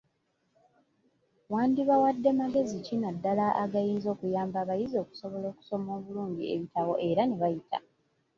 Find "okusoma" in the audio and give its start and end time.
5.49-5.89